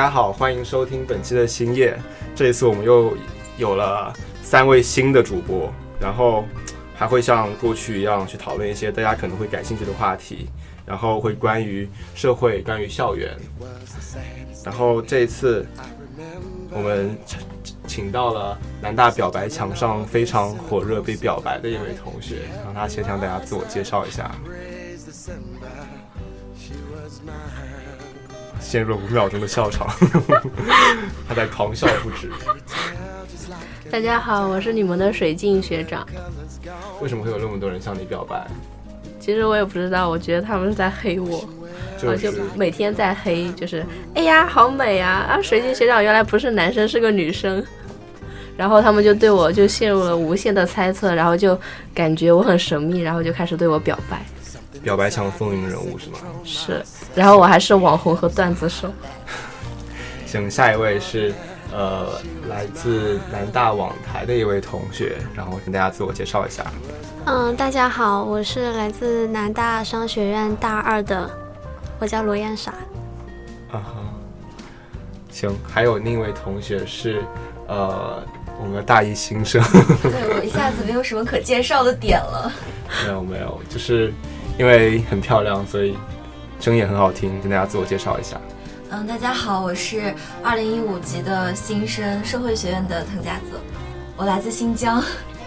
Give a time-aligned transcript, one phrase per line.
[0.00, 1.94] 大家好，欢迎收听本期的星夜。
[2.34, 3.14] 这一次我们又
[3.58, 4.10] 有了
[4.42, 6.46] 三位新的主播，然后
[6.96, 10.48] 还会像过去一样去讨论一些大家可能会感兴趣的话题，
[10.86, 13.36] 然后会关于社会、关于校园。
[14.64, 15.66] 然后这一次
[16.70, 17.14] 我们
[17.86, 24.34] 请到了南大表白墙上非常火热被表白的一位同学，让他先向大家自我介绍一下。
[28.70, 29.88] 陷入了五秒钟的笑场，
[31.28, 32.30] 他在狂笑不止。
[33.90, 36.06] 大家好，我是你们的水镜学长。
[37.00, 38.46] 为什么会有那么多人向你表白？
[39.18, 41.44] 其实我也不知道，我觉得他们是在黑我，
[41.98, 45.42] 就每天在黑，就是哎呀好美啊啊！
[45.42, 47.60] 水镜学长原来不是男生，是个女生。
[48.56, 51.58] 然后他们就对我就陷入了无限的猜测，然后就
[51.92, 54.24] 感觉我很神秘，然后就开始对我表白。
[54.82, 56.18] 表白墙风云人物是吗？
[56.44, 58.90] 是，然后我还是网红和段子手。
[60.26, 61.34] 行，下一位是
[61.72, 62.08] 呃
[62.48, 66.64] 来自南大网台的一位同学，然后跟大家自我介绍一下。
[67.26, 71.30] 嗯，大家好，我是来自南大商学院大二的，
[71.98, 72.72] 我叫罗燕傻。
[73.70, 73.96] 啊哈，
[75.30, 77.22] 行，还有另一位同学是
[77.66, 78.22] 呃
[78.58, 79.62] 我们的大一新生。
[80.02, 82.50] 对我一下子没有什么可介绍的点了。
[83.04, 84.10] 没有没有，就是。
[84.60, 85.96] 因为很漂亮，所以
[86.60, 87.40] 声音也很好听。
[87.40, 88.38] 跟大家自我介绍一下。
[88.90, 93.58] 嗯，大家好，我是二零一五级的新生，社会学院的滕佳子，
[94.18, 95.02] 我来自新疆。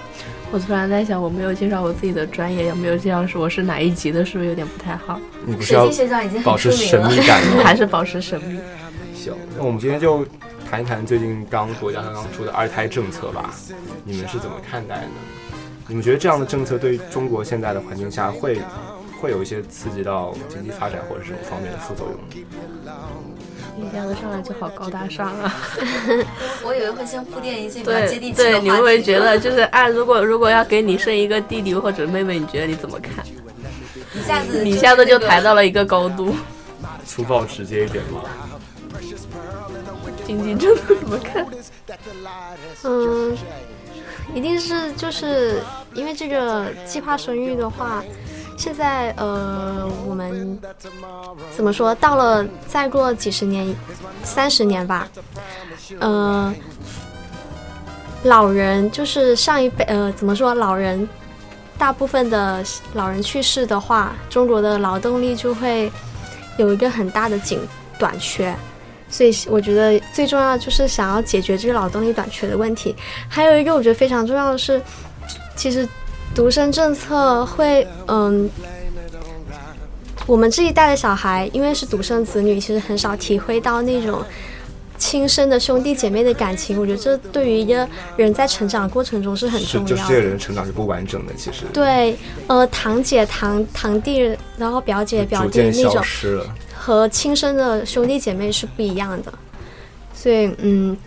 [0.52, 5.20] 我突然在想，我没有介绍我自己的专业，也没有介绍是我是哪一级的，是不是有点不太好？
[5.46, 5.88] 你不是要
[6.44, 7.62] 保持神秘感吗？
[7.64, 8.60] 还是保持神秘？
[9.14, 10.26] 行，那我们今天就
[10.68, 13.54] 谈一谈最近刚国家刚刚出的二胎政策吧。
[14.06, 15.08] 你们是怎么看待的？
[15.86, 18.58] 你们觉得这样的政策对中国现在的环境下会？
[19.24, 22.20] 会有一些刺激到经济发展或者什么方面的副作用。
[23.78, 25.56] 你讲的上来就好高大上啊！
[26.62, 29.88] 我以为会先铺垫一些比较接地气的对，你会不会觉得就是啊？
[29.88, 33.26] 如果如果要给你生一个弟弟或者妹妹，你觉得你怎么看？
[34.14, 36.36] 一下子，你一下子就抬到了一个高度。
[37.06, 38.24] 粗暴直接一点吗？
[40.28, 41.48] 经济政策怎么看？
[42.84, 43.38] 嗯，
[44.36, 45.62] 一定是就是
[45.94, 48.04] 因为这个计划生育的话。
[48.56, 50.60] 现在呃，我们
[51.56, 51.94] 怎么说？
[51.96, 53.76] 到了再过几十年、
[54.24, 55.08] 三十年吧，
[56.00, 56.54] 呃，
[58.24, 60.54] 老人就是上一辈呃，怎么说？
[60.54, 61.08] 老人
[61.78, 62.64] 大部分的
[62.94, 65.92] 老人去世的话，中国的劳动力就会
[66.58, 67.60] 有一个很大的紧
[68.00, 68.56] 短缺。
[69.10, 72.96] 所以我觉得最重要的就是想要解决这个劳动力短缺的问题。
[73.28, 74.82] 还有一个我觉得非常重要的是，
[75.56, 75.88] 其实。
[76.36, 78.50] 独生政策会，嗯，
[80.26, 84.24] 我们这一代的小孩，因为是独生子女，其实很少体会到那种
[84.98, 86.80] 亲生的兄弟姐妹的感情。
[86.80, 89.90] 我觉得这对于一个人在成长过程中是很重要的。
[89.90, 91.66] 就是这个人成长是不完整的，其实。
[91.72, 92.18] 对，
[92.48, 96.04] 呃，堂姐、堂堂弟，然后表姐、表弟那种，
[96.74, 99.32] 和亲生的兄弟姐妹是不一样的。
[100.16, 100.98] 所以，嗯。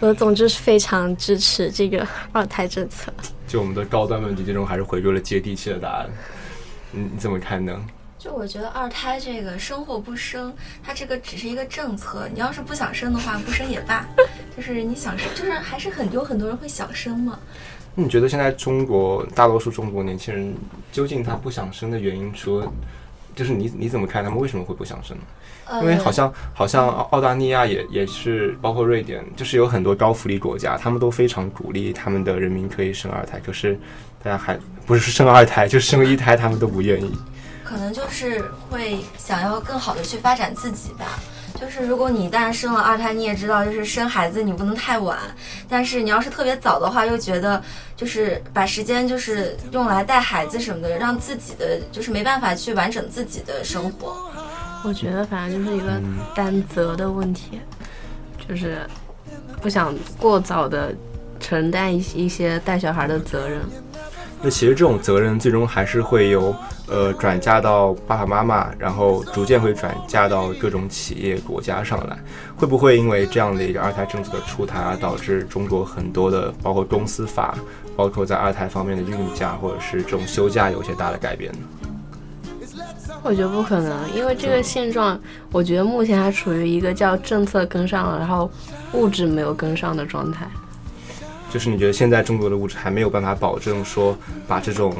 [0.00, 3.10] 我总之是非常支持这个二胎政策。
[3.46, 6.10] 就我们的高端问题，最终还是回归了接地气的答案。
[6.90, 7.84] 你，你怎么看呢？
[8.18, 10.50] 就我觉得二胎这个生或不生，
[10.82, 12.26] 它这个只是一个政策。
[12.32, 14.06] 你要是不想生的话，不生也罢。
[14.56, 17.38] 就是你想生，就是还是很有很多人会想生嘛。
[17.94, 20.54] 那你觉得现在中国大多数中国年轻人
[20.90, 22.72] 究竟他不想生的原因，除了
[23.34, 25.22] 就是你你怎么看他们为什么会不想生呢？
[25.80, 33.78] 因为好像好像澳大利亚也也是，包括瑞典，就是有很多高福利国家，他们都非常鼓励他们的人民可以生二胎，可是
[34.22, 37.10] 大家还不是生二胎，就生一胎，他们都不愿意。
[37.64, 41.18] 可能就是会想要更好的去发展自己吧。
[41.60, 45.18] 就是如果你一旦生了二胎，你也知道，就是生孩子你不能太晚，
[45.68, 47.62] 但是你要是特别早的话，又觉得
[47.96, 54.16] 就是把时间就是用来带孩子什么的，让自己的就是没办法去完整自己的生活。
[54.84, 56.00] 我觉得反正就是一个
[56.34, 57.60] 担责的问题，
[58.46, 58.78] 就是
[59.62, 60.94] 不想过早的
[61.40, 63.62] 承担一些一些带小孩的责任。
[64.44, 66.54] 那其实这种责任最终还是会由
[66.86, 72.18] 呃转嫁到爸爸妈妈，然后逐渐会转嫁到各种企业国家上来。
[72.54, 77.54] 会不会因为这样的一个二胎政策的出台，而导致中国很多的包括公司法，
[77.96, 81.58] 包括在二胎方面的孕假或者是这种休假有些大的改变呢？
[83.22, 85.18] 我觉得不可能，因为这个现状，
[85.50, 88.50] 我觉得目前还处于一个叫政策跟上了，然后
[88.92, 90.46] 物质没有跟上的状态。
[91.54, 94.18] 就是你觉得现在中国的物质还没有办法保证说
[94.48, 94.92] 把这种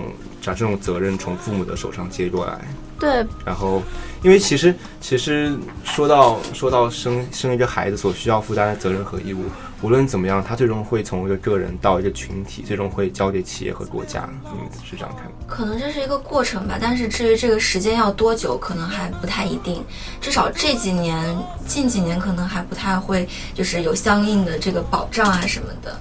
[0.45, 2.61] 把这种责任从父母的手上接过来？
[2.97, 3.83] 对，然后，
[4.23, 5.53] 因为其实其实
[5.83, 9.47] 说到说到生生一个孩子所需要负担的责任和义务，
[9.83, 14.31] 无论怎么样，他最终会从一个个人到一个群体，最终会交给企业和国家。
[14.45, 15.33] 你们是这样看吗？
[15.49, 19.85] 可能这是一个过程吧，但是至于这个时间要多久，可能还不太一定。
[20.21, 21.37] 至少这几年，
[21.67, 25.99] 近几年可能还不太会，就是有相应的这个保障啊什么的。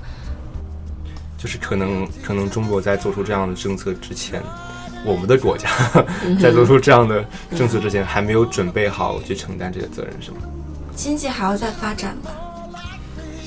[1.43, 4.41] 就是可能可能中国在做出这样的政策之前，
[5.05, 5.67] 我们的国家
[6.41, 7.21] 在做出这样的
[7.53, 10.37] 政策之前，还没有准备好去承担这个责任，是吗？
[10.95, 12.31] 经济还要再发展吧。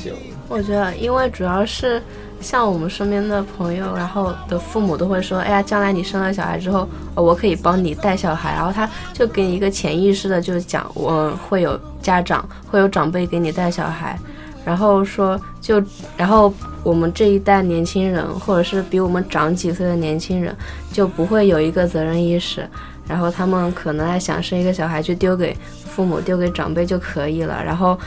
[0.02, 0.12] 行，
[0.46, 2.02] 我觉得，因为主要是
[2.38, 14.18] 像我们身边的朋友，然后的父母都会说：“哎呀，将来你生了小孩之后，呃我可以帮你带小孩。”然后他就给你一个潜意识的，就是讲我会有家长，会有长辈给你带小孩，
[14.66, 15.82] 然后说就，
[16.14, 16.52] 然后
[16.86, 20.54] 我们这一代年轻人，或者是比我们长几岁的年轻人，
[20.92, 22.64] 就不会有一个责任意识，
[23.08, 25.52] 然后他们可能还想生一个小孩就丢给
[25.84, 27.98] 父母、丢给长辈就可以了，然后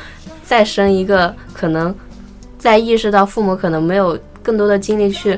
[0.46, 1.94] 再生一个可能。
[2.58, 5.38] 在意识到父母可能没有更多的精力去，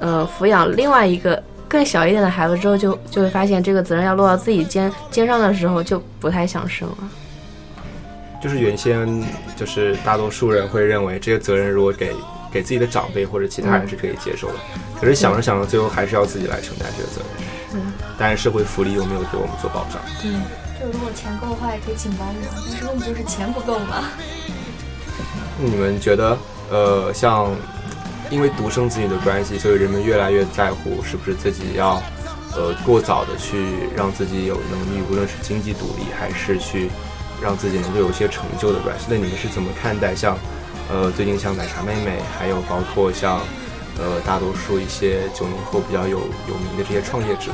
[0.00, 6.96] 呃，抚养另外一个更小一点的孩子之后，就就会发现这个责任要落到自己肩肩上的时候，就不太想生了。
[8.42, 9.24] 就是原先
[9.56, 12.12] 就是大多数人会认为这个责任如果给
[12.56, 14.54] 给自己的长辈或者其他人是可以接受的，
[14.98, 17.46] 可是想着想着，最后还是要自己来承担这个责任。
[17.74, 20.00] 嗯，但是社会福利又没有给我们做保障。
[20.22, 20.32] 对，
[20.80, 22.38] 就如果钱够的话，也可以请保姆，
[22.70, 24.04] 但是问题就是钱不够嘛。
[25.58, 26.38] 你们觉得，
[26.70, 27.54] 呃，像
[28.30, 32.02] 因为独生子女的关系，所以人们越来越在乎是不是自己要，
[32.56, 36.88] 呃，过早的去让自己有能力，无论是经济独立，还是去
[37.42, 39.04] 让自己能够有一些成就的关系。
[39.10, 40.38] 那你们是怎么看待像，
[40.88, 43.40] 呃，最近像奶茶妹妹，还有包括像，
[43.98, 47.50] 呃，大多数一些九零后比较有有名的这些创业者，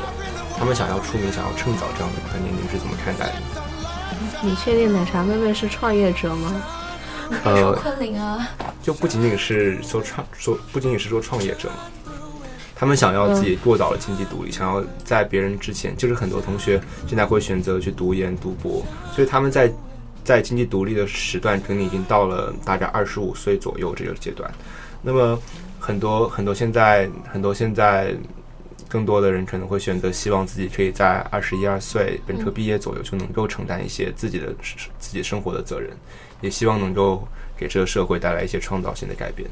[0.58, 3.32] 他们想要出名，想要趁早这样的观念，你们是怎么看待的？
[4.42, 6.62] 你确定奶茶妹妹是创业者吗？
[7.44, 8.46] 呃，昆凌啊，
[8.82, 11.76] 就不仅仅是说创说不仅仅是说创业者嘛，
[12.74, 18.84] 他们想要自己过早的经济独立，想要在别人之前，就是很多同学现在会选择去读研读博，
[19.14, 19.72] 所以他们在
[20.24, 24.50] 在经济独立的时段，可能已经到了大概二十五岁左右这个阶段。
[25.02, 25.38] 那么
[25.80, 28.14] 很多很多现在很多现在
[28.88, 34.54] 更多的人可能会选择希望自己可以在二十一二岁本科毕业左右就能够承担一些自己的
[34.98, 35.90] 自己生活的责任。
[36.40, 37.26] 也希望能够
[37.56, 39.48] 给这个社会带来一些创造性的改变。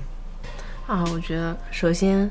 [0.86, 2.28] 啊，我觉得首先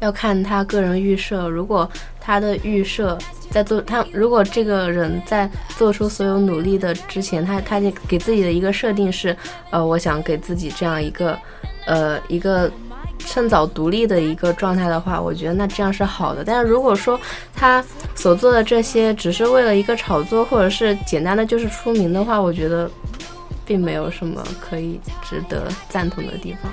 [0.00, 1.48] 要看他个人预设。
[1.48, 1.88] 如果
[2.20, 3.18] 他的预设
[3.50, 9.36] 在做他，如果这个人在做出所有努力的之前，他他给自己的一个设定是，
[9.70, 11.38] 呃，我想给自己这样一个，
[11.86, 12.70] 呃，一个
[13.18, 16.44] 趁早独立的一个状态的话，我觉得那这样是好的。
[16.44, 17.20] 但是如果说
[17.54, 22.90] 他所做的这些只是为了一个炒作，或者是简单的就是出名的话，我觉得。
[23.66, 26.70] 并没有什么可以值得赞同的地方。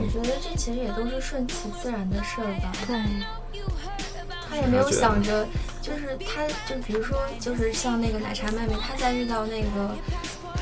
[0.00, 2.72] 我觉得这其实也都是顺其自然的事儿吧。
[2.86, 2.96] 对，
[4.48, 5.46] 他也没有想着，
[5.82, 9.94] 就是他，就比如说，就是像那个奶茶妹妹，她在遇到那个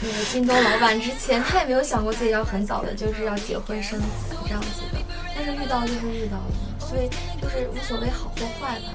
[0.03, 4.07] 那个京东老板之前， 她也没有想过自己要很早的就是要结婚生子
[4.45, 4.99] 这样子的。
[5.35, 7.09] 但是遇到就是遇到了，所以
[7.41, 8.93] 就是无所谓好或坏吧，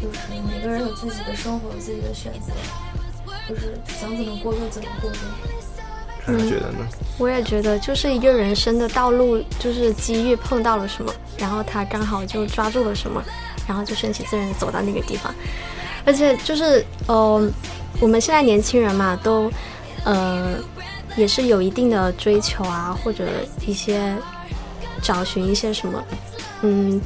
[0.00, 0.18] 就是
[0.48, 2.52] 每个人有自己的生活，有自己的选择。
[3.48, 5.18] 就是想怎么过就怎么过呗。
[6.36, 6.78] 你觉得呢？
[7.18, 13.22] 我也觉得，就是一个人生的道路，就是机遇碰到了什么，然后他刚好就抓住了什么，
[13.66, 15.34] 然后就顺其自然走到那个地方。
[16.04, 17.50] 而且就是，呃，
[18.00, 19.50] 我们现在年轻人嘛，都，
[20.04, 20.56] 呃，
[21.16, 23.24] 也是有一定的追求啊，或者
[23.66, 24.14] 一些
[25.02, 26.04] 找寻一些什么，
[26.62, 27.00] 嗯。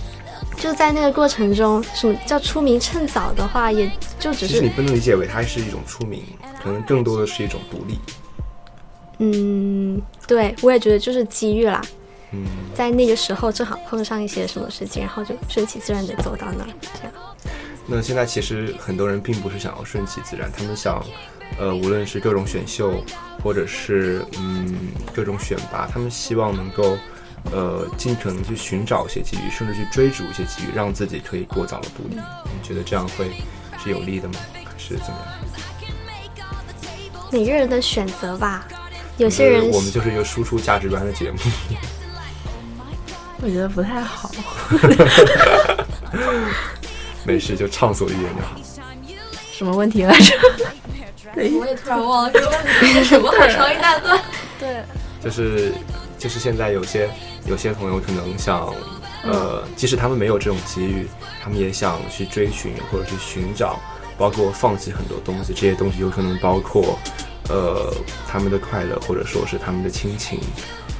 [0.59, 4.61] 就在那个过程中，什么叫出名趁早的话，也就只是。
[4.61, 6.23] 你不能理解为它是一种出名，
[6.63, 7.99] 可能更多的是一种独立。
[9.23, 11.81] 嗯，对，我也觉得就是机遇啦。
[12.33, 17.13] 嗯，在那个时候正好碰上一些什么事情，然后就顺其自然的走到那儿，这样。
[17.87, 21.01] 那现在其实很多人并不是想要顺其自然，他们想，
[21.59, 23.03] 呃，无论是各种选秀，
[23.43, 24.75] 或者是嗯
[25.15, 26.99] 各种选拔，他们希望能够。
[27.51, 32.15] 呃，尽可能去寻找一些机遇，甚至去追逐一些机遇，让自己可以过早的独立。
[32.15, 33.33] 你觉得这样会
[33.83, 34.35] 是有利的吗？
[34.65, 36.47] 还是怎么样？
[37.33, 38.65] 每个人的选择吧。
[39.19, 41.39] 有些人，我们就是一个输出价值观的节目。
[43.43, 44.31] 我觉得不太好。
[47.25, 48.57] 没事，就畅所欲言就好。
[49.53, 50.35] 什么问题来着？
[51.35, 54.21] 我也突然忘了这个问题，什么好长一大段。
[54.59, 54.83] 对，
[55.23, 55.73] 就是。
[56.19, 57.11] 就是现在有些
[57.47, 58.73] 有些朋友可能想，
[59.25, 61.09] 呃，即使他们没有这种机遇，
[61.43, 63.81] 他们也想去追寻或者去寻找
[64.17, 66.97] 包括放弃很多东西，这些东西有可能包括，
[67.49, 67.93] 呃，
[68.29, 70.41] 他们的快乐，或者说是他们的亲情，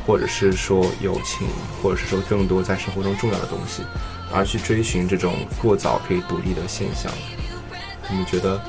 [0.07, 1.47] 或者是说友情，
[1.83, 3.83] 或者是说更多在生活中重要的东西，
[4.33, 7.13] 而去追寻这种过早可以独立的现象。
[8.11, 8.61] 你们觉得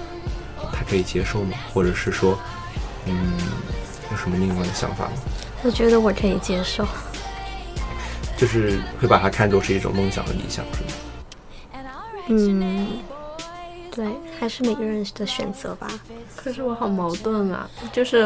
[0.71, 1.57] 他可以接受吗？
[1.73, 2.39] 或者是说，
[3.05, 3.33] 嗯，
[4.11, 5.11] 有什么另外的想法吗？
[5.63, 6.85] 我觉得我可以接受。
[8.37, 10.89] 就是会把它看作是一种梦想和理想，是吗？
[12.27, 12.99] 嗯，
[13.95, 14.05] 对，
[14.39, 15.87] 还是每个人的选择吧。
[16.35, 18.25] 可是我好矛盾啊，就是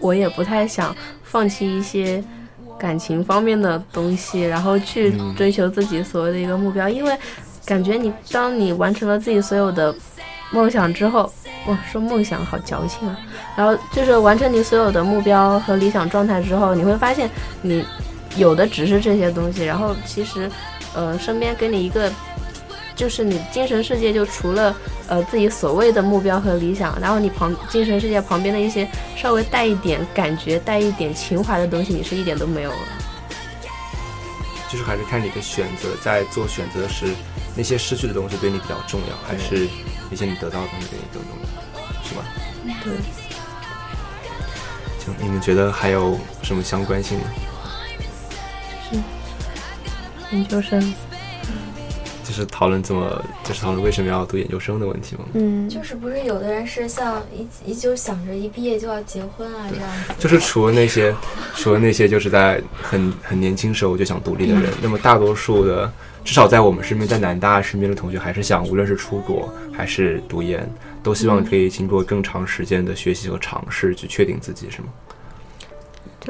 [0.00, 2.22] 我也不太想放弃一些
[2.78, 7.16] 感情方面的东西，然后去追求自己所谓的一个目标，因为
[7.64, 9.94] 感觉你当你完成了自己所有的
[10.52, 11.32] 梦想之后，
[11.66, 13.18] 哇，说梦想好矫情啊。
[13.56, 17.28] 然后就是完成你所有的目标和理想状态之后，你会发现
[17.62, 17.84] 你。
[18.36, 20.48] 有的只是这些东西，然后其实，
[20.94, 22.08] 呃，身边给你一个，
[23.00, 24.76] 就是你精神世界就除了
[25.08, 32.76] 呃自己所谓的目标和理想，然后你旁精神世界旁边的一些稍微带一点感觉、带一点情怀的东西，你是一点都没有了。
[34.70, 37.14] 就是还是看你的选择，在做选择时，
[37.56, 39.66] 那些失去的东西对你比较重要，还是
[40.10, 42.22] 那些你得到的东西对你更重要，是吧？
[42.84, 42.92] 对。
[45.02, 47.24] 行，你们觉得还有什么相关性吗？
[48.92, 49.00] 是？
[50.36, 50.94] 研究生，
[52.40, 55.24] 就是讨论怎么，就是讨论为什么要读研究生的问题吗？
[55.34, 60.14] 嗯，就是不是有的人是像一一就想着一毕业就要结婚啊这样子。
[60.18, 61.14] 就是除了那些，
[61.54, 65.92] 除了那些就是在很很年轻时候就想独立的人，那么大多数的，
[66.24, 70.66] 至少在我们身边，在南大身边的同学，还是想无论是出国还是读研，
[71.02, 74.88] 都希望可以经过更长时间的学习和尝试去确定自己，是吗？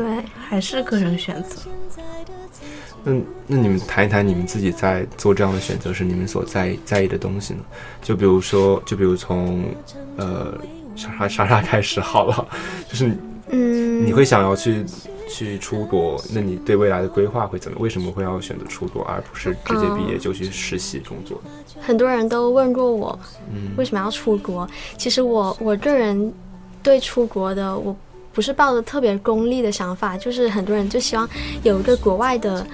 [0.00, 1.61] 对，还是个人选择。
[3.04, 3.12] 那
[3.47, 7.61] 那你们谈一谈你们自己在做这样的选择时，你们所在在意的东西呢？
[8.00, 9.62] 就比如说，就比如从
[10.16, 10.59] 呃
[10.97, 12.49] 莎莎莎莎开始好了，
[12.88, 13.14] 就是
[13.49, 14.85] 嗯，你会想要去
[15.28, 17.78] 去出国，那你对未来的规划会怎么？
[17.78, 21.38] 为什么会要选择出国，而不是直接毕业就去实习工作？
[21.80, 23.19] 很多人都问过我，
[23.52, 24.66] 嗯，为什么要出国？
[24.97, 26.33] 其实我我个人
[26.83, 27.95] 对出国的我
[28.32, 31.28] 不是抱着特别功利的想法，就是很多人就希望
[31.62, 32.66] 有一个国外的。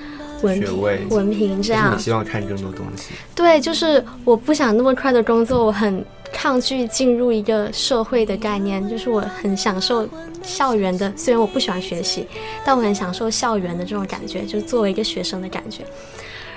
[0.42, 1.96] 文凭，文凭这样。
[1.96, 3.14] 你希望看更多东西。
[3.34, 10.06] 对，就是我不想那么快的工作，我很抗拒进入一个社会的概念，就是我很享受
[10.42, 11.10] 校园的。
[11.16, 12.26] 虽然我不喜欢学习，
[12.66, 15.82] 但我很享受校园的这种感觉，就是作为一个学生的感觉。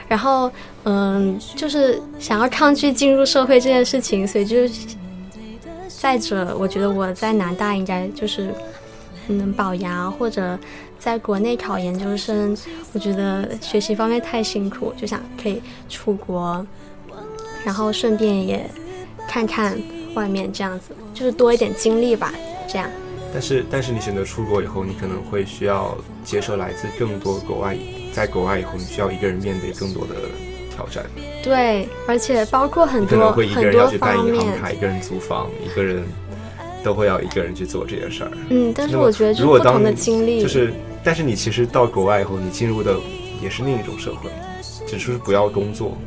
[0.10, 0.52] 然后，
[0.84, 4.74] 嗯，就是想要抗拒进入社会这件事情，所以就是，
[5.88, 8.54] 再者，我觉得我在南大应该就是
[9.34, 10.58] 能保研或者。
[11.00, 12.54] 在国内考研究生，
[12.92, 16.68] 我觉得学习方面太辛苦，就想可以出国，
[17.64, 18.70] 然后顺便也
[19.26, 19.80] 看看
[20.14, 22.34] 外面，这样子就是多一点经历吧。
[22.68, 22.90] 这样。
[23.32, 27.78] 但是，但是你选择出国以后，你可能会需要接受来自更多国外，
[28.12, 30.16] 在国外以后，你需要一个人面对更多的
[30.76, 31.06] 挑战。
[31.42, 36.04] 对，而且包括很多可能会一个人要去办银行卡，一个人租房，一个人
[36.84, 38.32] 都会要一个人去做这件事儿。
[38.50, 40.74] 嗯，但是我觉得如果不同的经历就是。
[41.02, 42.94] 但是你其实到国外以后，你进入的
[43.42, 44.30] 也是另一种社会，
[44.86, 45.98] 只是不要工作，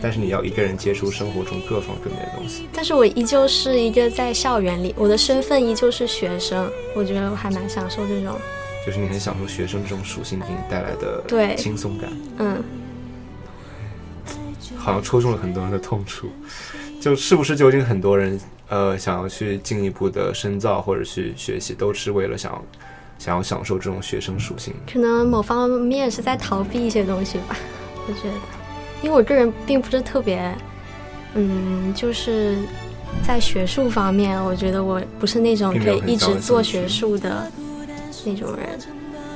[0.00, 2.68] 但是你要一个人接触生活中各方各面的东西。
[2.72, 8.38] 但是我依旧是一个在校园里，我的身份依旧是学生，我觉得我还蛮享受这种。
[8.86, 12.08] 就是你很享受学生这种属性给你带来的对轻松感。
[12.38, 12.62] 嗯，
[14.76, 16.28] 好像戳中了很多人的痛处，
[17.00, 22.64] 就是不是究竟很多人呃想要去进一步的深造或者去学习，都是为了想要。
[23.18, 27.56] 想要享受这种学生属性，可能某方面是在逃避一些东西吧。
[28.06, 28.34] 我觉得，
[29.02, 30.54] 因为我个人并不是特别，
[31.34, 32.56] 嗯，就是
[33.26, 37.50] 在学术方面，我觉得我不是那种可以一直做学术的
[38.24, 38.78] 那种人。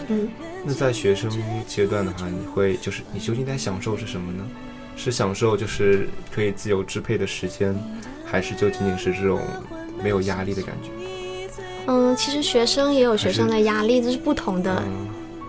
[0.07, 0.29] 嗯，
[0.65, 1.29] 那在学生
[1.67, 4.45] 阶段的话，你会就是你究竟在享受是什么呢？
[4.95, 7.75] 是享受就是可以自由支配的时间，
[8.33, 9.39] 还是就仅仅是这种
[10.03, 10.89] 没有压力的感觉？
[11.87, 14.83] 嗯，其实学生也有学生的压力，这是不同的，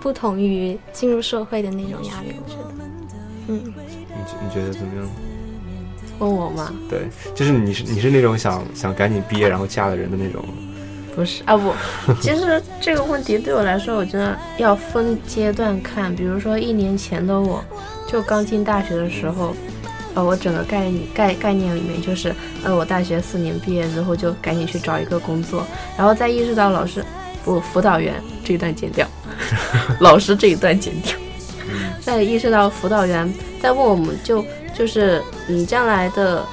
[0.01, 2.35] 不同于进入社会的那种压力。
[2.43, 2.69] 我觉得，
[3.47, 5.09] 嗯，你你觉得怎么样？
[6.19, 6.73] 问我吗？
[6.89, 10.43] 对，就是你是你是那种想想赶紧毕业然后嫁的人的那种。
[11.15, 11.71] 不是啊，不，
[12.19, 16.13] 其实这个问题对我来说，我觉得要分阶段看。
[16.15, 17.63] 比如说一年前的我，
[18.07, 19.55] 就刚进大学的时候。
[20.15, 25.65] 呃，我整个概念概概念里面就是，呃，我大学四年毕业之后就赶紧去找一个工作，
[25.97, 27.03] 然后再意识到老师
[27.43, 29.07] 不辅导员这一段剪掉，
[29.99, 31.13] 老师这一段剪掉，
[32.01, 34.45] 再意识到辅导员在问我们就
[34.77, 36.45] 就是你将来的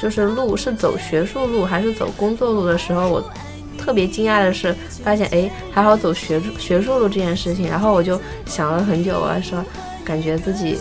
[0.00, 3.32] 就是路是走学术路还是走工作路的时候，我
[3.78, 7.68] 特别惊讶的是发现，哎，还好走学学术路这件事情。
[7.68, 9.64] 然后我就想了很久啊，说
[10.04, 10.78] 感觉自己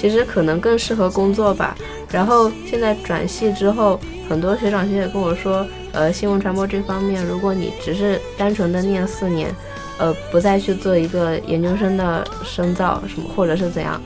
[0.00, 1.76] 其实可能更适合工作吧。
[2.10, 9.54] 然后现在转系之后，很多学长学姐跟我说，呃，新闻传播这方面，如果你只是单纯的念四年。
[9.98, 14.00] 呃，不再去做一个研究生的深造什么，或者是怎样，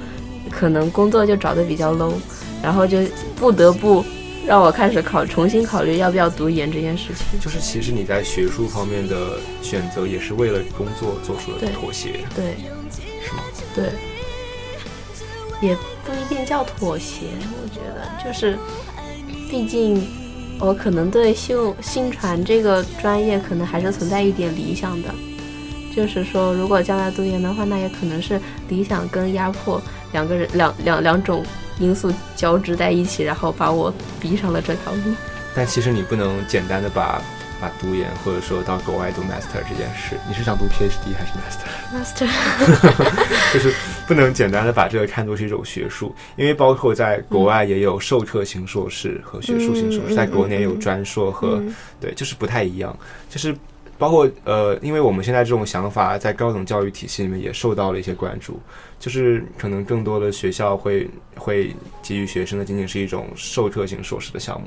[0.51, 2.15] 可能工作就找的比较 low，
[2.61, 2.99] 然后就
[3.37, 4.05] 不得不
[4.45, 7.39] 让我开始考，重新考虑要不要读研这件事情。
[7.41, 12.57] 就是其实你在学术方面的选择，也是为了工作做出了妥协，对，
[13.23, 13.45] 是吗？
[13.73, 13.85] 对，
[15.65, 17.27] 也不一定叫妥协，
[17.63, 18.59] 我觉得就是，
[19.51, 20.07] 毕竟
[20.61, 25.09] 我可能对新新传这个专业，可能还是存在一点理想的。
[25.97, 29.81] 就是说，如果将来读研的话，那也可能是理想跟压迫
[30.13, 31.43] 两个人两两两种
[31.79, 35.15] 因素交织在一起，然后把我逼上了这条路。
[35.55, 37.23] 但其实你不能简单的把
[37.65, 42.29] 把读研或者说到国外读 master 这件事，你是想读 PhD 还是 master？master，
[43.55, 43.75] 就是
[44.07, 51.63] 不能简单的把这个看作是一种学术，因为包括在国外也有授课型硕士和学术型硕士，在国内有专硕和
[51.99, 52.95] 对，就是不太一样，
[53.31, 53.57] 就是。
[54.05, 58.61] 包括呃，因为我们现在这种想法在高等教育体系里面也受到了一些关注，
[58.99, 64.67] 就是可能更多的学校会会给予学生的仅仅是一种授课型硕士的项目，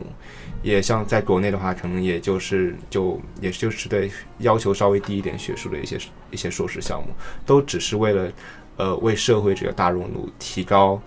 [0.63, 5.99] 也像在国内的话，可能也就是就也就是对要求稍微低一点学术的一些
[6.31, 7.13] 一些硕士项目，
[7.45, 8.31] 都只是为了
[8.77, 10.99] 呃为社会这个大熔炉提高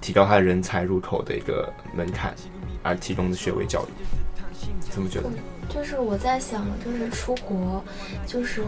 [0.00, 2.32] 提高他的人才入口的一个门槛
[2.84, 5.28] 而提供的学位教育，怎么觉得？
[5.68, 7.82] 就是我在想，就是出国，
[8.26, 8.62] 就是，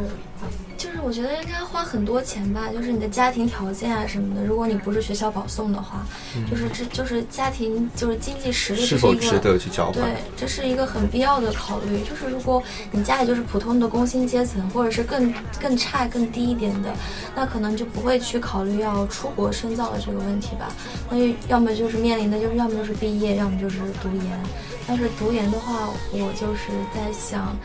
[0.77, 2.69] 就是我觉得应该花很多钱吧。
[2.73, 6.05] 就是你的家庭条件啊什么的，如果你不是学校保送的话，
[6.51, 9.95] 就是这就是家庭就是经济实力是否值得去交换？
[9.95, 12.01] 对，这是一个很必要的考虑。
[12.03, 16.93] 就是如果你家里就是普通的工薪阶层，或者是更更差更低一点的，
[17.35, 20.73] 那可能就不会去考虑要出国深造的这个问题吧。
[21.11, 21.17] 那
[21.49, 24.41] 要么就是面临的就是要么就是毕业，要么就是读研。
[24.89, 27.57] 但是读研的话，我就是在想，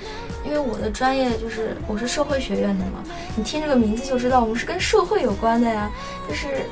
[0.45, 3.03] 因为我的专业就是我是社会学院的嘛，
[3.35, 5.89] 你听这个名字就知道我们是跟社会有关的呀。
[6.27, 6.65] 就是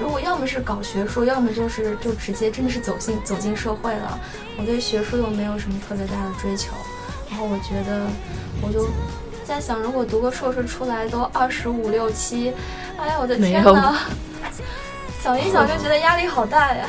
[0.00, 4.18] 如果要么是搞学术，要么就是就直接真的是走进走进社会了。
[4.58, 6.72] 我对学术又没有什么特别大的追求，
[7.28, 8.06] 然后我觉得
[8.62, 8.88] 我就
[9.44, 12.52] 在想，如果读个硕士出来都二十五六七，
[12.98, 13.94] 哎呀我的天哪！
[15.22, 16.88] 想一想就觉得压力好大呀。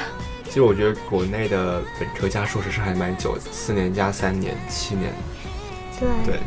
[0.51, 5.09] 其实我觉得国内的本科加硕士是还蛮久的，四年加三年，七年。
[5.97, 6.39] 对对，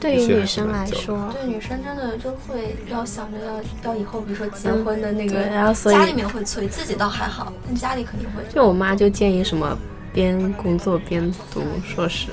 [0.00, 8.42] 对于女生来说，对女生真的就会要想着要要以后，比如说结婚的那个，然后所以家里面会催，自己倒还好，但家里肯定会。
[8.50, 9.78] 就我妈就建议什么
[10.14, 12.28] 边工作边读硕士，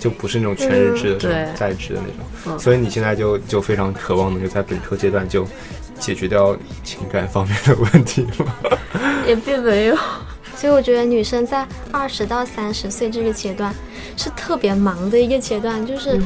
[0.00, 2.58] 就不是那种全日制的 在职的那种。
[2.58, 5.46] 所以你现在就就非常渴望能够在本科阶段就。
[6.02, 8.52] 解决掉情感方面的问题吗？
[9.24, 9.96] 也并没有。
[10.56, 13.72] 所以我觉得女生在二十到三十岁这个阶段
[14.16, 16.20] 是特别忙的一个阶段，就是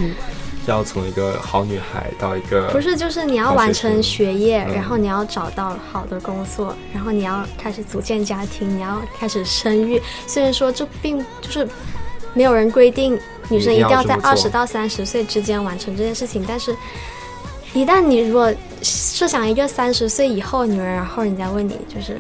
[0.66, 10.00] 要从一个好女孩到一个不是，就是你要完成学业，然后你要找到好的工作，然后你要开始组建家庭，你要开始生育。
[10.26, 11.68] 虽然说这并就是
[12.32, 13.18] 没有人规定
[13.50, 16.74] 女生一定要在二十到三十岁之间完成这件事情，但是。
[17.74, 18.50] 一旦你如果
[18.86, 22.18] 设想一个三十岁以后女人，然后人家问你就是，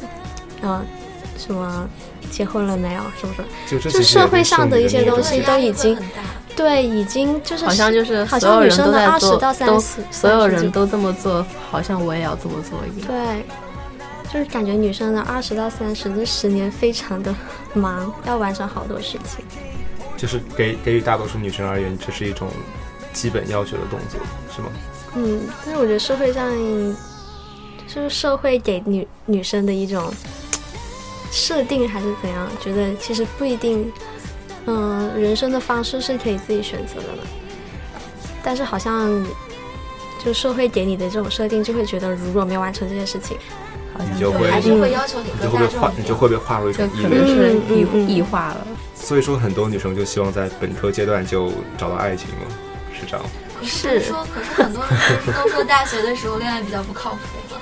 [0.62, 0.84] 嗯，
[1.38, 1.88] 什么
[2.30, 3.90] 结婚了没有，是不是？
[3.90, 5.98] 就社会上的一些东西都已经，
[6.56, 13.08] 对，已经就是好像就是好像女生的二十到三十，所有人都这么做，好像我也要这么做一样。
[13.08, 13.44] 对，
[14.32, 17.34] 就是感觉女生的二十到三十这十年非常的
[17.74, 19.44] 忙，要完成好多事情。
[20.16, 22.48] 就是给给予大多数女生而言，这是一种
[23.12, 24.18] 基本要求的动作，
[24.54, 24.68] 是吗？
[25.16, 26.52] 嗯，但是我觉得社会上，
[27.88, 30.12] 就是社会给女女生的一种
[31.32, 32.46] 设定还是怎样？
[32.60, 33.90] 觉得其实不一定，
[34.66, 37.22] 嗯，人生的方式是可以自己选择的嘛。
[38.42, 39.10] 但是好像
[40.22, 43.38] 就社会给你的这种设定，就会觉得如果没有完成这件事情，
[43.94, 48.66] 好像就会还是会要求你就会被划，你就会被划入一种可能是异异化了。
[48.94, 52.54] 所以说，很多女生就希望在本科阶段就找到爱情嘛，
[52.92, 53.24] 是这样。
[53.64, 54.92] 是说，可是很多人
[55.26, 57.60] 都都说大学的时候恋爱比较不靠谱吗。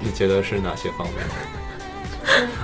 [0.00, 1.26] 你觉得是哪些方面？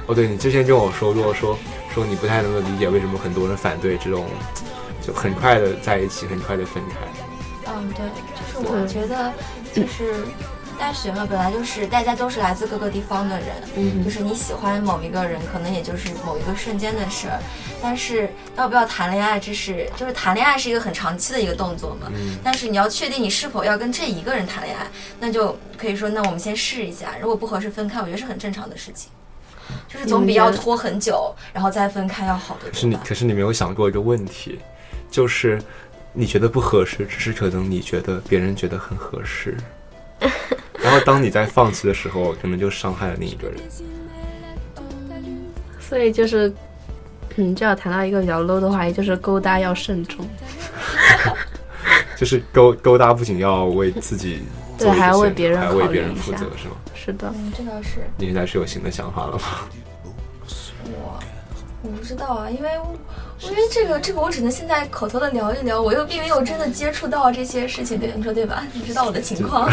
[0.07, 1.59] 哦，对你之前跟我说，如果说
[1.95, 4.27] 说你不太能够理解为什么很多人反对这种
[5.01, 7.73] 就很快的在一起，很快的分开。
[7.73, 9.33] 嗯，对，就是我觉得
[9.73, 10.15] 就是。
[10.83, 17.39] 大学嘛，本来就是大家都是来自各个地方的人，嗯就是你喜欢某一个人，可能也就是某一个瞬间的事儿。
[17.81, 22.09] 但是要不要谈恋爱，这是就是谈恋爱是一个很长期的一个动作嘛。
[22.13, 24.85] 嗯但是你要确定你是否要跟这一个人谈恋爱，
[25.21, 29.09] 那就可以说，那我们先试一下，如果不合适分开，我觉得是很正常的事情。
[29.89, 32.97] 就是总比要拖很久然后再分开要好得可是你。
[33.07, 34.59] 可是你没有想过一个问题，
[35.09, 35.63] 就是
[36.13, 39.57] 你觉得不合适，只是可能你觉得别人觉得很合适，
[40.93, 43.57] 然后当你在放弃的时候，可能就伤害了另一个人。
[45.81, 46.53] 所以就是，
[47.37, 50.29] 嗯，就要谈到一个比较 low 的话，也就是勾搭要慎重，
[52.15, 54.43] 就是勾勾搭不仅要为自己
[54.77, 56.77] 对还要为别人还要为别人负责，是吗？
[56.95, 59.43] 是的，嗯，这倒是你现在是有新的想法了吗？
[60.85, 61.19] 我，
[61.83, 62.69] 我不知道啊，因为
[63.45, 68.65] 因为这个这个我只能现在口头的聊一聊，我又并没有真的接触到这些事情，对你说对吧？
[68.73, 69.69] 你知道我的情况。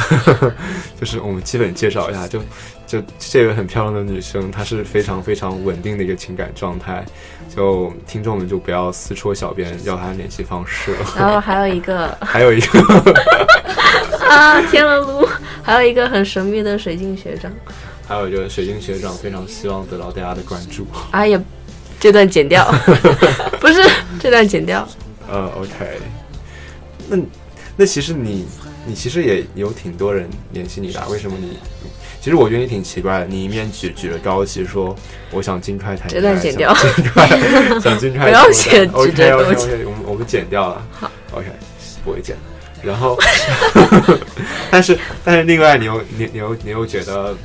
[1.00, 2.42] 就是我们基本介绍一下，就
[2.88, 7.06] 就这位很漂亮的女生，她是非常非常稳定的一个情感状态。
[7.56, 11.06] 就听众们就不要私戳小编要她的联系方式了。
[11.18, 12.80] 然后还有一个 还有一个，
[14.28, 15.28] 啊，天了噜，
[15.62, 17.52] 还有一个很神秘的水晶学长
[18.08, 20.88] 还有一个水晶学长，非常希望得到大家的关注。
[21.12, 21.40] 啊，也
[22.00, 22.66] 这段剪掉，
[23.60, 23.84] 不是
[24.20, 24.88] 这段剪掉，
[25.30, 26.00] 呃，OK，
[27.10, 27.18] 那
[27.76, 28.48] 那其实你
[28.86, 31.58] 你其实也有挺多人联系你的啊，为什么你？
[32.22, 34.94] 其实我觉得你挺奇怪的，你一面举举着高旗说
[35.32, 36.74] 我想尽快谈这恋爱，段剪掉。
[36.76, 40.82] 想尽快想尽快不要写举 OK 着 OK 高旗 OK，我们我们剪掉了。
[40.92, 41.46] 好，OK，
[42.04, 42.36] 不会剪。
[42.84, 43.18] 然后，
[44.72, 47.36] 但是但是另外你又你你又你又觉得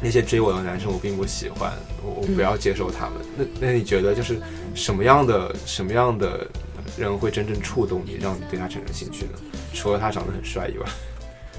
[0.00, 3.14] 那些追我的男生我并不喜欢，我我不要接受他们。
[3.36, 4.40] 那那你觉得就是
[4.74, 6.46] 什么样的什么样的
[6.96, 9.32] 人会真正触动你，让你对他产生兴趣呢？
[9.72, 10.86] 除了他长得很帅以外，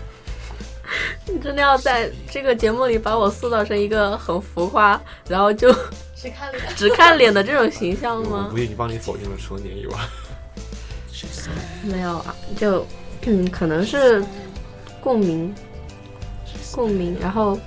[1.27, 5.71] 你真的要在这个节目里把我塑造成一个很浮夸，然后就
[6.15, 6.63] 只看脸。
[6.75, 8.57] 只看脸的这种形象 我吗不？
[8.57, 9.97] 已经帮你否定了除了年以外。
[11.83, 12.85] 没有啊，就
[13.25, 14.23] 嗯，可能是
[15.01, 15.53] 共鸣，
[16.71, 17.59] 共鸣，然后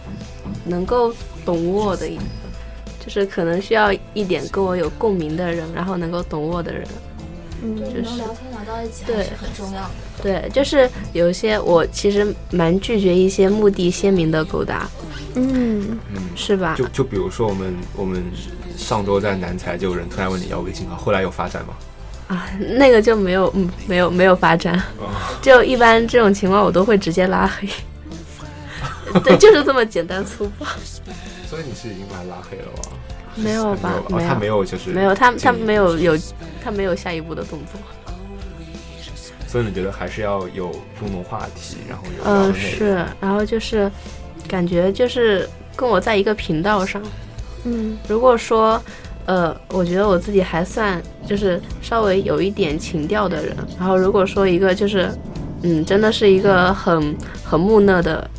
[0.65, 1.13] 能够
[1.45, 2.09] 懂我的，
[3.05, 6.87] 就是可能需要一点跟我有共鸣的人，然后能够懂我的人。
[7.63, 9.91] 嗯，就是聊天聊到一起对还是很重要的。
[10.23, 14.89] 对，就是有一些我其实蛮拒绝一些目的鲜明的勾搭，
[15.35, 16.75] 嗯，嗯，是吧？
[16.79, 18.23] 就就比如说我们我们
[18.79, 21.75] 上周在南财就有人突然问你要微信号，后来有发展吗？
[22.29, 25.11] 啊，那个就没有，嗯，没有没有发展，哦
[25.43, 27.69] 就一般这种情况我都会直接拉黑。
[29.25, 30.67] 对，就是这么简单粗暴。
[31.49, 32.97] 所以你是已经把他拉黑了吗？
[33.37, 33.93] 没有吧？
[34.11, 36.17] 哦，他没有，就是没有，他他没有有，
[36.63, 37.81] 他没有下一步的动作。
[39.47, 43.91] 所以你觉得还是要有共同话题，然后有嗯，是，然后就是
[44.47, 47.03] 感觉就是跟我在一个频道上。
[47.65, 48.81] 嗯，如果说，
[49.27, 55.11] 呃，我觉得我自己还算就是稍微有一点情调的人，然后如果说一个就是，
[55.63, 58.31] 嗯，真的是一个很很木讷的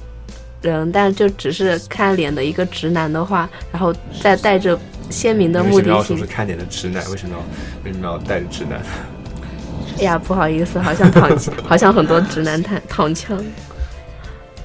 [0.61, 7.03] 人，但就只是看脸的一个直男的话，然后再带着鲜明的目的性为什么要说是，看脸的直男？
[7.11, 7.43] 为什么要
[7.85, 8.81] 为什么要带着直男？
[9.99, 11.29] 哎呀，不好意思，好像躺，
[11.67, 13.43] 好像很多直男躺躺枪，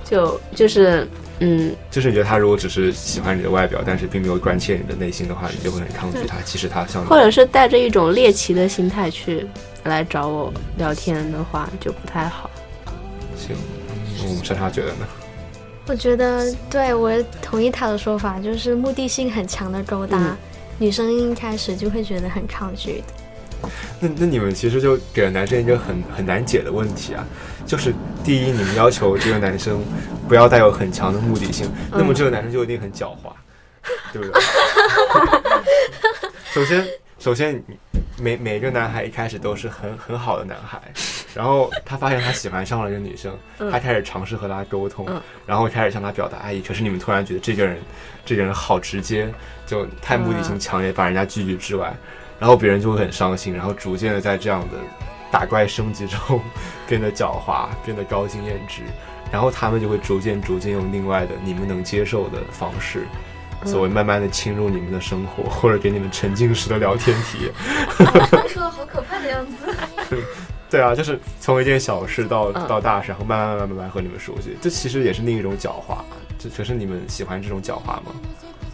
[0.05, 1.07] 就就是，
[1.41, 6.37] 嗯，就是你觉得他如果只是喜欢你的外表，但是并没有关切你的内心的话，你就会很抗拒他。
[6.45, 9.47] 其实他像或者是带着一种猎奇的心态去
[9.85, 12.49] 来找我聊天的话，就不太好。
[13.37, 13.55] 行，
[14.21, 15.07] 嗯我们莎莎觉得呢？
[15.89, 20.37] 我觉得对我同意他的说法，就是目的性很强的勾搭，嗯
[20.79, 23.69] 女生一开始就会觉得很抗拒的。
[23.99, 27.27] 那那你们其实就给了男生一个很很难解的问题啊，
[27.65, 29.83] 就是第一，你们要求这个男生
[30.29, 33.33] 不要带有很强的目的性，那么这个男生就一定很狡猾，
[34.13, 34.43] 对不对？
[36.53, 36.87] 首先，
[37.19, 37.63] 首先
[38.19, 40.81] 每每个男孩一开始都是很很好的男孩，
[41.35, 46.63] 然后他发现他喜欢上了一个女生，嗯他开始尝试和她沟通，嗯然后开始向她表达爱意。
[46.63, 47.79] 可是你们突然觉得这个人，
[48.25, 49.29] 这个人好直接，
[49.67, 51.95] 就太目的性强烈，把人家拒绝之外，
[52.39, 54.79] 然后别人就会很伤心，然后逐渐的在这样的
[55.31, 56.41] 打怪升级中
[56.87, 58.81] 变得狡猾，变得高经验值，
[59.31, 63.07] 然后他们就会逐渐逐渐用另外的你们能接受的方式。
[63.67, 67.53] 所谓慢慢的侵入你们的生活， 或者给你们沉浸式的聊天体验。
[68.49, 70.17] 说的好可怕的样子。
[70.71, 75.99] 对啊，就是从一件小事到嗯到大事，然后慢慢慢慢慢慢和你们熟悉，这其实也是另一种狡猾。
[76.39, 78.13] 这可是你们喜欢这种狡猾吗？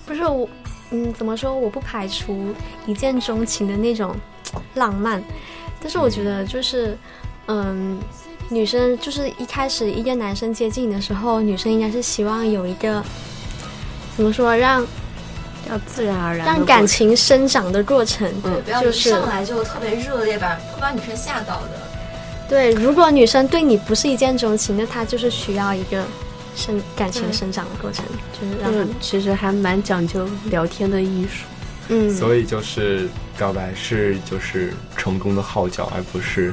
[0.06, 0.48] 不是我，
[0.90, 1.54] 嗯，怎么说？
[1.54, 2.54] 我不排除
[2.86, 4.16] 一见钟情的那种
[4.74, 5.22] 浪漫，
[5.80, 6.96] 但是我觉得就是，
[7.46, 7.98] 嗯，
[8.48, 13.04] 女生就是一开始一个男生接近你的时候，女生应该是希望有一个
[14.16, 14.84] 怎么说，让
[15.70, 18.28] 要自然而然，让感情生长的过程。
[18.42, 21.70] 对不要一就是上来就特别热烈，把会把女生吓到的。
[22.48, 26.04] 对，如果女生对你不是一见钟情，那她就是需要一个
[26.54, 28.04] 生感情生长的过程，
[28.38, 31.44] 就是让其实还蛮讲究聊天的艺术。
[31.88, 36.52] 嗯，所以就是表白是就是成功的号角，而不是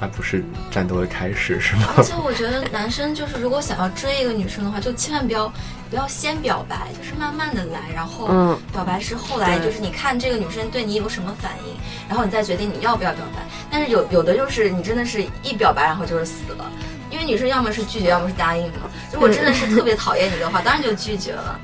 [0.00, 1.94] 而不是战斗的开始，是吗？
[1.96, 5.52] 而且我觉得男生就是如果想要追一个女生的话，就千万不要
[5.88, 11.74] 不要先表白，就是慢慢的来，然后嗯表白是后来就是你看这个女生对你有什么反应，
[12.08, 13.42] 然后你再决定你要不要表白。
[13.70, 16.70] 但是有有的就是你真的是一表白然后就是死了，
[17.10, 18.90] 因为女生要么是拒绝，要么是答应嘛。
[19.12, 21.58] 如果真的是特别讨厌你的话，当然就拒绝了。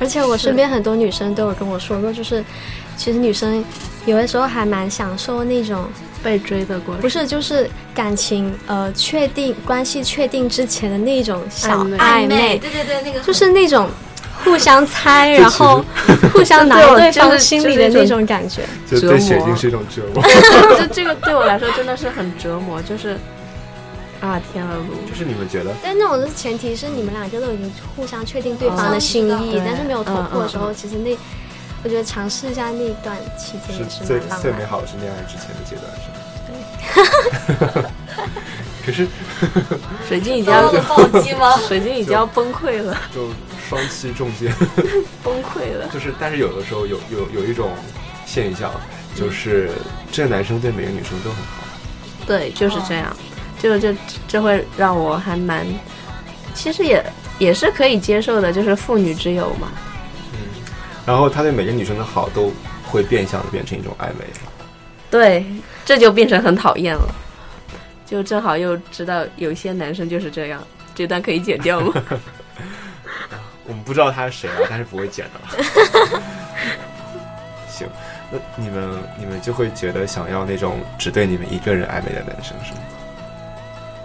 [0.00, 2.42] 而且我身边很多女生都有跟我说过，就是
[2.96, 3.64] 其实女生
[4.06, 5.88] 有的时候还蛮享受那种，
[6.28, 13.88] 被追的过程，不是就是感情呃确定关系确定之前的那种小暧昧暧昧，对对对，那个就是那种
[14.44, 15.82] 互相猜， 然后
[16.34, 18.60] 互相拿对方就是心里的那种感觉。
[18.86, 20.22] 就折磨对雪晶是一种折磨。
[20.76, 23.16] 这这个对我来说真的是很折磨，就是
[24.20, 31.16] 啊天了噜，就是你们觉得但那种的前提是你们两个都已经互相确定对方的心意，对但是没有突破的时候，其实那
[31.84, 34.64] 我觉得尝试一下那段期间也是最最美。
[34.66, 36.17] 好的是恋爱之前的阶段，是吗？
[38.84, 39.06] 可是
[40.08, 41.56] 水晶已经要暴击吗？
[41.68, 43.28] 水晶已经要崩溃了，就
[43.68, 44.52] 双膝中箭，
[45.22, 45.86] 崩溃了。
[45.92, 47.70] 就是但是有的时候有有有一种
[48.24, 48.70] 现象，
[49.14, 49.70] 就是
[50.10, 51.64] 这个男生对每个女生都很好。
[52.26, 53.14] 对，就是这样，
[53.62, 53.94] 就就
[54.26, 55.66] 这会让我还蛮，
[56.54, 57.04] 其实也
[57.38, 59.68] 也是可以接受的，就是妇女之友嘛。
[60.32, 60.38] 嗯
[61.06, 62.52] 然后他对每个女生的好都
[62.84, 64.26] 会变相的变成一种暧昧。
[65.10, 65.46] 对，
[65.88, 67.08] 这就变成很讨厌了。
[68.04, 70.62] 就正好又知道有一些男生就是这样，
[70.94, 71.94] 这段可以剪掉吗？
[73.64, 76.20] 我们不知道他是谁啊，但是不会剪的了。
[77.66, 77.88] 行，
[78.30, 82.80] 那你们你们就会觉得想要那种只对你们一个人暧昧的男生是吗？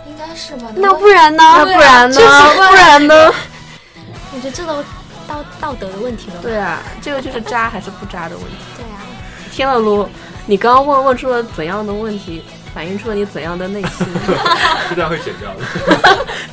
[0.07, 0.71] 应该是吧？
[0.75, 1.43] 那不然呢？
[1.43, 2.21] 那不然呢？
[2.55, 3.31] 不然呢？
[4.33, 4.81] 我觉得这都
[5.27, 6.41] 道道德的问题了。
[6.41, 8.55] 对啊，这个就是渣还是不渣的问题。
[8.77, 9.03] 对啊，
[9.51, 10.07] 天了噜，
[10.45, 14.05] 你刚刚问问出了怎样的问题，反映出了你怎样的内心？
[14.89, 15.63] 这段会剪掉 的。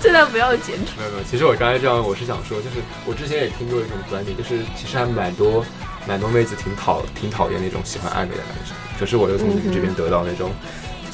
[0.01, 0.93] 这段不要剪出。
[0.97, 5.65] 没有没有，其实我刚才这样，我是想说，就是我之前也听过一种观点，就是其实还蛮多
[6.07, 10.51] 蛮多妹子挺讨挺讨厌那种喜欢暧昧的男生，可是我又从你们这边得到那种，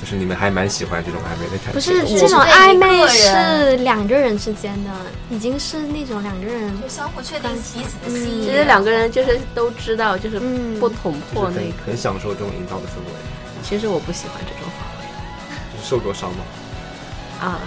[0.01, 1.73] 就是你们还蛮喜欢这种暧昧的感觉。
[1.73, 4.91] 不是是这种暧昧是两个人之间的，
[5.31, 8.45] 已经是那种两个人就相互确定彼此的心意。
[8.45, 11.77] 其实两个人就是都知道，就是嗯不捅破就是那个。
[11.79, 13.13] 很很享受这种营造的氛围，
[13.63, 14.71] 其实我不喜欢这种
[15.75, 16.45] 就是受过伤吗。
[17.41, 17.61] 啊，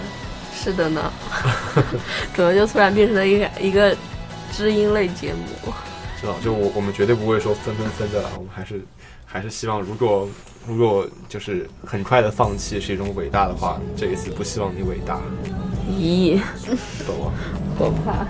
[0.55, 1.11] 是的呢，
[2.35, 3.95] 怎么就突然变成了一个一个
[4.51, 5.73] 知音类节目？
[6.19, 8.81] 知道，就我我们绝对不会说分分分的啦，我们还是
[9.31, 10.27] 还是希望，如果
[10.67, 15.21] 如果就是很快的放弃是一种伟大的话，这一次不希望你伟大，
[15.87, 16.41] 咦，
[17.05, 17.31] 懂吗？
[17.77, 18.27] 可怕，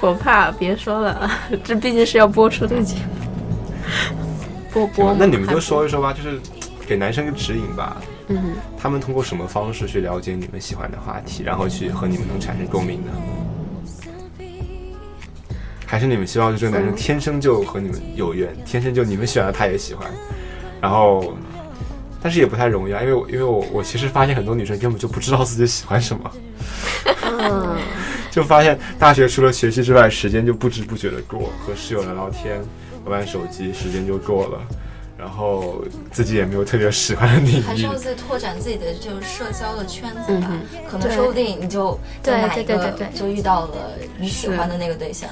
[0.00, 0.50] 可怕！
[0.50, 1.30] 别说了，
[1.62, 4.26] 这毕竟是要播出的节目，
[4.72, 5.14] 播播。
[5.16, 6.40] 那你们就说一说吧，就是
[6.84, 7.96] 给男生一个指引吧，
[8.26, 13.12] 嗯，他们通过什么方式去了解你们喜欢的话题，然后去和你们能产生共鸣呢？
[15.86, 20.10] 还是你们希望就这个男生天生就和你们有缘，天生就你们选了他也喜欢，
[20.80, 21.36] 然后，
[22.20, 26.30] 但是也不太容易啊，因为我因为我我其实发现很多女生根本就不知道自己喜欢什么，
[27.22, 27.76] 嗯，
[28.32, 32.60] 就发现大学除了学习之外，时间就不知不觉的过，和室友聊聊天，
[33.04, 34.60] 玩玩手机，时间就过了，
[35.16, 43.18] 然后自己也没有特别喜欢的领域还是要，再拓展自己的这种社交的圈子吧，嗯可能说不定你就对在哪一个对对对对。
[43.18, 45.30] 就遇到了你喜欢的那个对象。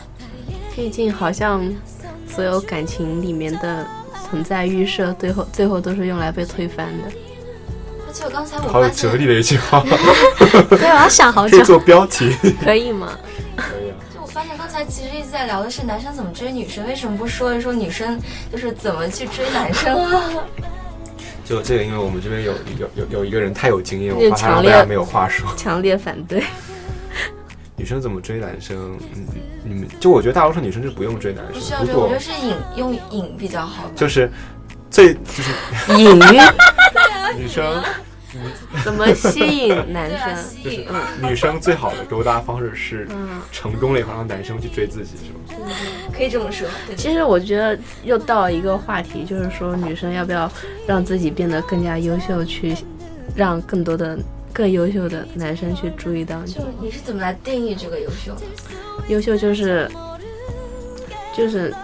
[0.74, 1.64] 毕竟好像
[2.28, 3.87] 所有感情里面的
[4.28, 7.04] 存在预设，最后最后都是用来被推翻的。
[8.06, 9.80] 而且我刚才我好有发现哲，理的一句话，
[10.70, 11.66] 对，我要想好久可以。
[11.66, 12.34] 做标题。
[12.62, 13.16] 可以吗？
[13.56, 13.94] 可以啊。
[14.12, 20.30] 就我发现刚才其实一直在聊的是男生怎么追女生，为什么不说一说女生就是怎么去追男生啊？
[21.44, 25.46] 就这个，因为我们这边有有有有一个人太有经验，就我怕他让强烈大家没有话说。
[25.56, 26.42] 强烈反对。
[27.76, 28.96] 女生怎么追男生？
[29.14, 29.26] 嗯，
[29.64, 33.90] 你们就我觉得大多数女生是不用追男生，不需要追，我觉得是引用引比较好吧。
[33.96, 34.30] 就是
[34.90, 35.52] 最就是
[35.98, 36.40] 隐喻
[37.37, 37.82] 女生
[38.84, 40.18] 怎么吸引男生？
[40.20, 40.88] 就是吸引。
[41.22, 45.16] 女生最好的勾搭方式是嗯，成功了以后让男生去追自己，
[45.48, 45.68] 是吗？
[46.12, 46.68] 可以这么说。
[46.87, 50.50] 对其实我觉得又到了一个话题，就是说女生要不要
[50.87, 52.76] 让自己变得更加优秀，去
[53.34, 54.16] 让更多的
[54.55, 56.53] 更优秀的男生去注意到你。
[56.53, 58.43] 就你是怎么来定义这个优秀的？
[59.09, 59.90] 优秀就是
[61.37, 61.75] 就是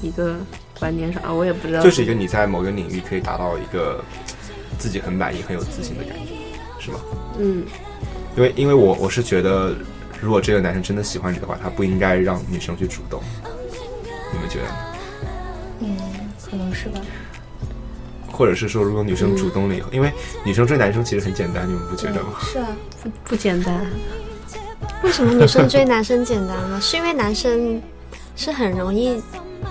[0.00, 0.36] 一个
[0.78, 4.02] 观念上啊，我也不知道，就是一个你在某个领域可以达到一个
[4.78, 6.32] 自己很满意、很有自信的感觉，
[6.78, 7.00] 是吗？
[7.40, 7.64] 嗯，
[8.36, 9.74] 因为因为我我是觉得，
[10.20, 13.20] 如果这个男生真的喜欢你的话，他不应该让女生去主动。
[14.32, 14.74] 你们觉得呢？
[15.80, 15.96] 嗯，
[16.48, 17.00] 可能是吧。
[18.38, 20.12] 或者是说，如果女生主动了以后，因为
[20.44, 22.34] 女生追男生其实很简单，你们不觉得吗？
[22.40, 22.68] 是啊，
[23.02, 23.84] 不不简单。
[25.02, 26.80] 为什么女生追男生简单呢？
[26.80, 27.82] 是因为男生
[28.36, 29.20] 是很容易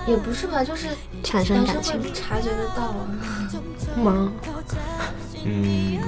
[0.06, 0.88] 也不是吧，就是
[1.22, 1.98] 产生感情。
[2.12, 3.08] 察觉得到啊。
[3.96, 4.32] 吗？
[5.46, 5.98] 嗯，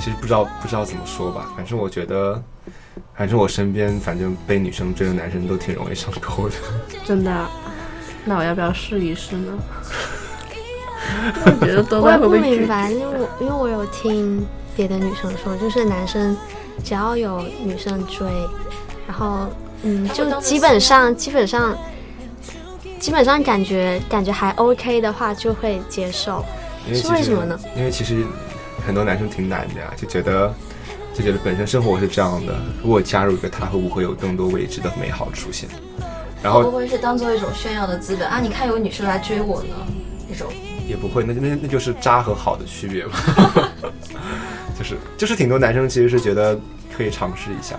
[0.00, 2.42] 其实不知道不知道怎么说吧，反正我觉得，
[3.16, 6.56] 反正我身边反正被女生追的男生都挺容易上钩的。
[7.04, 7.48] 真的啊？
[8.24, 9.52] 那我要不要试一试呢？
[11.46, 14.44] 我觉得多我也不半会被拒明白，因为我因为我有听
[14.76, 16.36] 别的女生说，就是男生
[16.82, 18.26] 只要有女生追，
[19.06, 19.46] 然后
[19.82, 21.76] 嗯，就基本上基本上
[22.98, 26.44] 基本上感觉感觉还 OK 的话，就会接受。
[26.92, 27.58] 是为什么呢？
[27.76, 28.24] 因为其实
[28.86, 30.52] 很多男生挺难的呀，就觉得
[31.14, 35.68] 就觉得本身生活是这样的，如果加入一个他，会不会有更多未知的美好出现？
[36.42, 38.38] 然后会不会是当做一种炫耀的资本啊？
[38.38, 39.74] 你看有女生来追我呢，
[40.28, 40.46] 那种。
[40.86, 43.18] 也不会，那那那就是渣和好的区别吧。
[44.78, 46.58] 就是就是挺多男生其实是觉得
[46.96, 47.78] 可以尝试一下，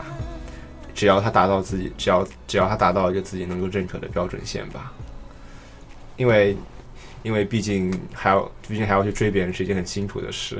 [0.93, 4.93] 只要他达到自己，只要只要他达到一个自己能够认可的标准线吧。
[6.17, 6.55] 因为
[7.23, 10.57] 因为毕竟还要毕竟还要去追别人是一件很辛苦的事，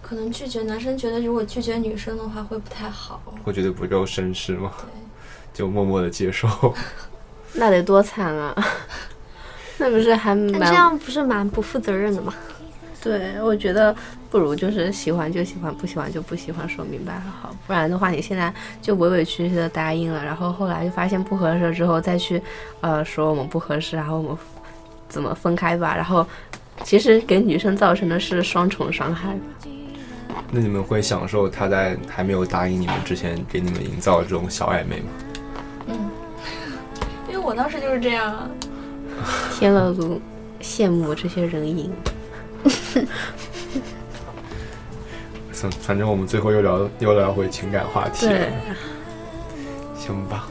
[0.00, 3.22] 可能拒绝男生觉得，如果拒绝女生的话会不太好。
[3.44, 4.88] 会觉得不够绅士吗，对，
[5.52, 6.48] 就默默的接受。
[7.52, 8.54] 那得多惨啊！
[9.80, 12.34] 那不是还但这样不是蛮不负责任的吗？
[13.00, 13.40] 对？
[13.40, 13.94] 我觉得
[14.28, 17.54] 不如就是喜欢就喜欢，不喜欢就不喜欢，说明白了好。
[17.66, 22.42] 不然的话，你现在就委委屈屈的答应了，然后后来就发现不合适之后再去
[22.80, 24.38] 呃说我们不合适，然后我们
[25.08, 25.94] 怎么分开吧？
[25.94, 26.26] 然后
[26.82, 29.40] 其实给女生造成的是双重伤害吧。
[30.50, 35.10] 那你们会享受他在还没有答应你们之前给你们营造的这种小暧昧吗？
[35.86, 36.10] 嗯，
[37.28, 38.48] 因为我当时就是这样啊。
[39.58, 40.20] 天乐如
[40.60, 41.90] 羡慕这些人影，
[45.52, 48.48] 反反正我们最后又聊又聊回情感话题了对。
[49.94, 50.48] 行吧，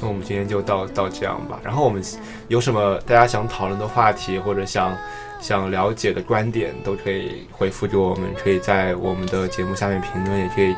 [0.00, 1.60] 那我们今天就到到这样吧。
[1.62, 2.02] 然后我们
[2.48, 4.96] 有什么大家想讨论的话题，或者想
[5.40, 10.74] 想了解的观点，都可以回复给我们，可以在我们的节目下面评论，也可以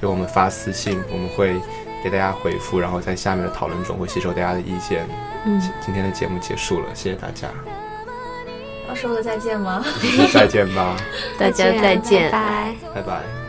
[0.00, 1.56] 给我们发私信，我们会
[2.02, 5.06] 给大家回复，然后在下面的讨论中会吸收大家的意见。
[5.44, 7.48] 嗯，今天的节目结束了，谢谢大家，
[8.88, 9.84] 要说个再见吗？
[10.32, 10.96] 再见吧，
[11.38, 12.30] 大家再见。
[12.30, 12.74] 拜拜。
[12.94, 13.41] 拜拜。